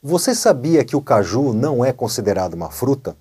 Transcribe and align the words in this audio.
Você 0.00 0.32
sabia 0.32 0.84
que 0.84 0.94
o 0.94 1.02
caju 1.02 1.52
não 1.52 1.84
é 1.84 1.92
considerado 1.92 2.54
uma 2.54 2.70
fruta? 2.70 3.16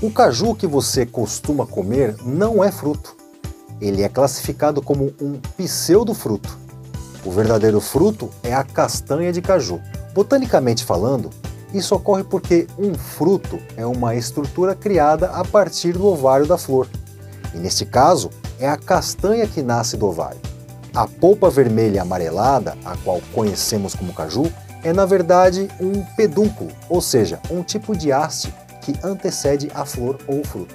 O 0.00 0.10
caju 0.10 0.54
que 0.54 0.66
você 0.66 1.04
costuma 1.04 1.66
comer 1.66 2.16
não 2.24 2.64
é 2.64 2.72
fruto. 2.72 3.14
Ele 3.78 4.02
é 4.02 4.08
classificado 4.08 4.80
como 4.80 5.12
um 5.20 5.38
pseudo-fruto. 5.58 6.56
O 7.26 7.30
verdadeiro 7.30 7.78
fruto 7.78 8.30
é 8.42 8.54
a 8.54 8.64
castanha 8.64 9.34
de 9.34 9.42
caju. 9.42 9.82
Botanicamente 10.14 10.82
falando, 10.82 11.28
isso 11.74 11.94
ocorre 11.94 12.24
porque 12.24 12.66
um 12.78 12.94
fruto 12.94 13.58
é 13.76 13.84
uma 13.84 14.14
estrutura 14.14 14.74
criada 14.74 15.26
a 15.32 15.44
partir 15.44 15.92
do 15.92 16.06
ovário 16.06 16.46
da 16.46 16.56
flor. 16.56 16.88
E 17.54 17.58
neste 17.58 17.84
caso, 17.84 18.30
é 18.58 18.68
a 18.68 18.76
castanha 18.76 19.46
que 19.46 19.62
nasce 19.62 19.96
do 19.96 20.06
ovário. 20.06 20.40
A 20.94 21.06
polpa 21.06 21.50
vermelha 21.50 22.02
amarelada, 22.02 22.76
a 22.84 22.96
qual 22.96 23.20
conhecemos 23.32 23.94
como 23.94 24.14
caju, 24.14 24.50
é 24.82 24.92
na 24.92 25.04
verdade 25.04 25.68
um 25.80 26.02
pedúnculo, 26.16 26.70
ou 26.88 27.00
seja, 27.00 27.40
um 27.50 27.62
tipo 27.62 27.96
de 27.96 28.12
haste 28.12 28.54
que 28.80 28.94
antecede 29.02 29.70
a 29.74 29.84
flor 29.84 30.18
ou 30.26 30.44
fruto. 30.44 30.74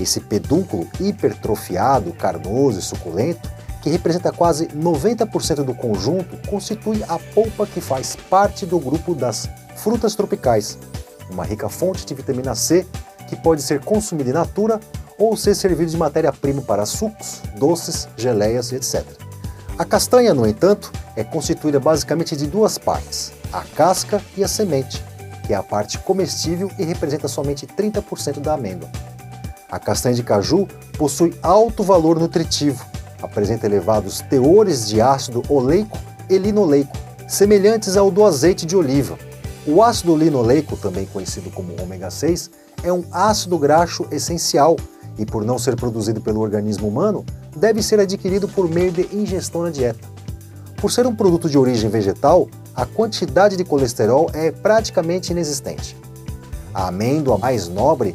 Esse 0.00 0.20
pedúnculo 0.20 0.88
hipertrofiado, 0.98 2.12
carnoso 2.12 2.78
e 2.78 2.82
suculento, 2.82 3.48
que 3.82 3.90
representa 3.90 4.32
quase 4.32 4.66
90% 4.68 5.62
do 5.62 5.74
conjunto, 5.74 6.36
constitui 6.48 7.04
a 7.08 7.18
polpa 7.34 7.66
que 7.66 7.80
faz 7.80 8.16
parte 8.28 8.66
do 8.66 8.80
grupo 8.80 9.14
das 9.14 9.48
frutas 9.76 10.16
tropicais, 10.16 10.78
uma 11.30 11.44
rica 11.44 11.68
fonte 11.68 12.04
de 12.04 12.14
vitamina 12.14 12.54
C 12.54 12.86
que 13.28 13.36
pode 13.36 13.62
ser 13.62 13.80
consumida 13.80 14.30
in 14.30 14.32
natura 14.32 14.80
ou 15.18 15.36
ser 15.36 15.54
servido 15.54 15.90
de 15.90 15.96
matéria-prima 15.96 16.62
para 16.62 16.86
sucos, 16.86 17.42
doces, 17.56 18.08
geleias 18.16 18.72
etc. 18.72 19.04
A 19.78 19.84
castanha, 19.84 20.32
no 20.32 20.46
entanto, 20.46 20.90
é 21.14 21.22
constituída 21.22 21.78
basicamente 21.78 22.34
de 22.34 22.46
duas 22.46 22.78
partes, 22.78 23.32
a 23.52 23.62
casca 23.62 24.22
e 24.36 24.42
a 24.42 24.48
semente, 24.48 25.02
que 25.46 25.52
é 25.52 25.56
a 25.56 25.62
parte 25.62 25.98
comestível 25.98 26.70
e 26.78 26.84
representa 26.84 27.28
somente 27.28 27.66
30% 27.66 28.40
da 28.40 28.54
amêndoa. 28.54 28.88
A 29.70 29.78
castanha 29.78 30.14
de 30.14 30.22
caju 30.22 30.66
possui 30.96 31.34
alto 31.42 31.82
valor 31.82 32.18
nutritivo, 32.18 32.84
apresenta 33.20 33.66
elevados 33.66 34.20
teores 34.20 34.86
de 34.88 35.00
ácido 35.00 35.42
oleico 35.48 35.98
e 36.30 36.38
linoleico, 36.38 36.96
semelhantes 37.28 37.96
ao 37.96 38.10
do 38.10 38.24
azeite 38.24 38.64
de 38.64 38.76
oliva. 38.76 39.18
O 39.66 39.82
ácido 39.82 40.16
linoleico, 40.16 40.76
também 40.76 41.06
conhecido 41.06 41.50
como 41.50 41.74
ômega 41.82 42.10
6, 42.10 42.50
é 42.82 42.92
um 42.92 43.04
ácido 43.10 43.58
graxo 43.58 44.06
essencial 44.10 44.76
e 45.18 45.24
por 45.24 45.44
não 45.44 45.58
ser 45.58 45.76
produzido 45.76 46.20
pelo 46.20 46.40
organismo 46.40 46.88
humano, 46.88 47.24
deve 47.56 47.82
ser 47.82 48.00
adquirido 48.00 48.48
por 48.48 48.68
meio 48.68 48.92
de 48.92 49.08
ingestão 49.16 49.62
na 49.62 49.70
dieta. 49.70 50.06
Por 50.76 50.90
ser 50.90 51.06
um 51.06 51.14
produto 51.14 51.48
de 51.48 51.56
origem 51.56 51.88
vegetal, 51.88 52.48
a 52.74 52.84
quantidade 52.84 53.56
de 53.56 53.64
colesterol 53.64 54.30
é 54.34 54.50
praticamente 54.50 55.32
inexistente. 55.32 55.96
A 56.74 56.88
amêndoa 56.88 57.38
mais 57.38 57.68
nobre 57.68 58.14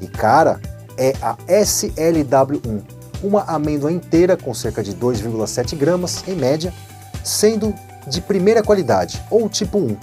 e 0.00 0.06
cara 0.06 0.60
é 0.98 1.14
a 1.22 1.36
SLW1, 1.48 2.82
uma 3.22 3.44
amêndoa 3.44 3.90
inteira 3.90 4.36
com 4.36 4.52
cerca 4.52 4.82
de 4.82 4.94
2,7 4.94 5.76
gramas 5.76 6.22
em 6.28 6.34
média, 6.34 6.74
sendo 7.24 7.72
de 8.06 8.20
primeira 8.20 8.62
qualidade 8.62 9.22
ou 9.30 9.48
tipo 9.48 9.78
1. 9.78 9.96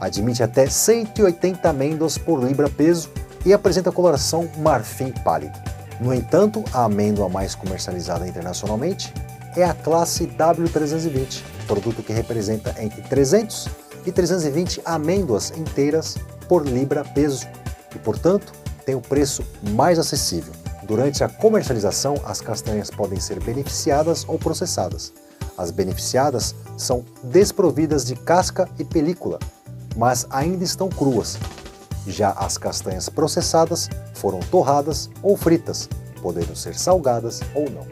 Admite 0.00 0.42
até 0.42 0.66
180 0.66 1.66
amêndoas 1.66 2.18
por 2.18 2.42
libra 2.42 2.68
peso 2.68 3.08
e 3.46 3.52
apresenta 3.52 3.92
coloração 3.92 4.48
marfim 4.58 5.12
pálido. 5.24 5.58
No 6.00 6.12
entanto, 6.12 6.64
a 6.72 6.84
amêndoa 6.84 7.28
mais 7.28 7.54
comercializada 7.54 8.26
internacionalmente 8.26 9.12
é 9.56 9.64
a 9.64 9.74
classe 9.74 10.26
W320, 10.26 11.42
produto 11.66 12.02
que 12.02 12.12
representa 12.12 12.74
entre 12.82 13.02
300 13.02 13.68
e 14.04 14.12
320 14.12 14.82
amêndoas 14.84 15.52
inteiras 15.56 16.16
por 16.48 16.66
libra 16.66 17.04
peso 17.04 17.46
e, 17.94 17.98
portanto, 17.98 18.52
tem 18.84 18.94
o 18.94 19.00
preço 19.00 19.44
mais 19.70 19.98
acessível. 19.98 20.52
Durante 20.82 21.24
a 21.24 21.28
comercialização, 21.28 22.20
as 22.26 22.40
castanhas 22.40 22.90
podem 22.90 23.18
ser 23.18 23.42
beneficiadas 23.42 24.24
ou 24.28 24.38
processadas. 24.38 25.12
As 25.56 25.70
beneficiadas 25.70 26.54
são 26.76 27.04
desprovidas 27.22 28.04
de 28.04 28.16
casca 28.16 28.68
e 28.78 28.84
película, 28.84 29.38
mas 29.96 30.26
ainda 30.28 30.64
estão 30.64 30.88
cruas, 30.88 31.38
já 32.06 32.30
as 32.30 32.58
castanhas 32.58 33.08
processadas 33.08 33.88
foram 34.14 34.40
torradas 34.40 35.10
ou 35.22 35.36
fritas, 35.36 35.88
podendo 36.22 36.54
ser 36.56 36.74
salgadas 36.74 37.40
ou 37.54 37.70
não. 37.70 37.86